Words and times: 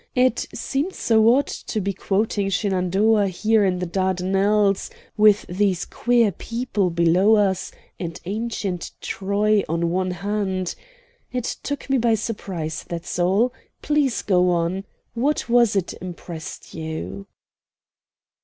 It 0.15 0.47
seemed 0.51 0.95
so 0.95 1.35
odd 1.35 1.45
to 1.45 1.79
be 1.79 1.93
quoting 1.93 2.49
Shenandoah 2.49 3.27
here 3.27 3.63
in 3.63 3.77
the 3.77 3.85
Dardanelles, 3.85 4.89
with 5.15 5.43
these 5.47 5.85
queer 5.85 6.31
people 6.31 6.89
below 6.89 7.35
us 7.35 7.71
and 7.99 8.19
ancient 8.25 8.89
Troy 8.99 9.61
on 9.69 9.91
one 9.91 10.09
hand 10.09 10.73
it 11.31 11.43
took 11.61 11.87
me 11.87 11.99
by 11.99 12.15
surprise, 12.15 12.83
that's 12.89 13.19
all. 13.19 13.53
Please 13.83 14.23
go 14.23 14.49
on. 14.49 14.85
What 15.13 15.47
was 15.47 15.75
it 15.75 15.93
impressed 16.01 16.73
you?" 16.73 17.27